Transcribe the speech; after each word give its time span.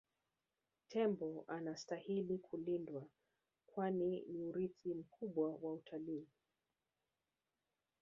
tembo 0.87 1.45
anastahili 1.47 2.37
kulindwa 2.37 3.05
kwani 3.67 4.21
ni 4.31 4.43
urithi 4.43 4.93
mkubwa 4.93 5.49
wa 5.61 5.73
utalii 5.73 6.27